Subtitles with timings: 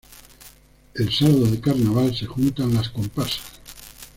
[0.95, 3.61] El sábado de carnaval se juntan las comparsas.